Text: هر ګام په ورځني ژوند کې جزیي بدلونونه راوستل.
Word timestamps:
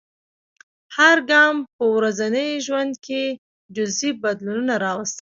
هر 0.97 1.17
ګام 1.31 1.55
په 1.77 1.83
ورځني 1.95 2.49
ژوند 2.65 2.93
کې 3.05 3.21
جزیي 3.75 4.11
بدلونونه 4.23 4.73
راوستل. 4.85 5.09